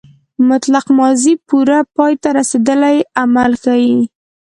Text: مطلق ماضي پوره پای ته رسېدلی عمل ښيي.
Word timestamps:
مطلق 0.49 0.85
ماضي 0.99 1.33
پوره 1.47 1.79
پای 1.95 2.13
ته 2.21 2.29
رسېدلی 2.37 2.97
عمل 3.21 3.51
ښيي. 3.63 3.95